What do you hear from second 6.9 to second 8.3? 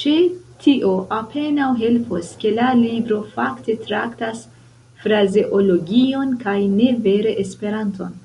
vere Esperanton.